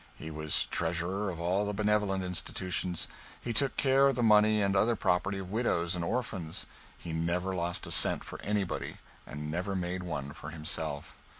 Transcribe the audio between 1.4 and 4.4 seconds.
the benevolent institutions; he took care of the